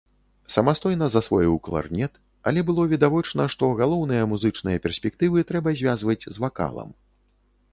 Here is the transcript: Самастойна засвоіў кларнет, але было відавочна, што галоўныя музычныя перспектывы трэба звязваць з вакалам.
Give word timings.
Самастойна 0.53 1.07
засвоіў 1.15 1.57
кларнет, 1.67 2.13
але 2.51 2.63
было 2.69 2.85
відавочна, 2.93 3.45
што 3.55 3.69
галоўныя 3.83 4.23
музычныя 4.33 4.83
перспектывы 4.87 5.45
трэба 5.53 5.69
звязваць 5.83 6.21
з 6.25 6.45
вакалам. 6.47 6.89